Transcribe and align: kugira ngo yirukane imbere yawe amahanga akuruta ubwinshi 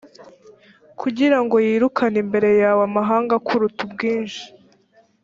kugira 0.99 1.37
ngo 1.43 1.55
yirukane 1.65 2.17
imbere 2.23 2.49
yawe 2.61 2.81
amahanga 2.89 3.31
akuruta 3.39 3.79
ubwinshi 3.87 4.45